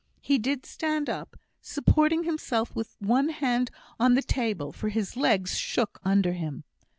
He 0.19 0.39
did 0.39 0.65
stand 0.65 1.11
up, 1.11 1.39
supporting 1.61 2.23
himself 2.23 2.75
with 2.75 2.95
one 2.97 3.29
hand 3.29 3.69
on 3.99 4.15
the 4.15 4.23
table, 4.23 4.71
for 4.71 4.89
his 4.89 5.15
legs 5.15 5.55
shook 5.59 5.99
under 6.03 6.33
him. 6.33 6.63